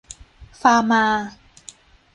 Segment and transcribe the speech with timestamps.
[0.61, 1.05] ฟาร์มา